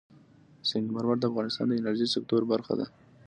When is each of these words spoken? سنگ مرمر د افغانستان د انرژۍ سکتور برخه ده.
سنگ 0.69 0.87
مرمر 0.95 1.17
د 1.19 1.23
افغانستان 1.31 1.65
د 1.67 1.73
انرژۍ 1.79 2.07
سکتور 2.15 2.41
برخه 2.51 2.73
ده. 2.79 2.85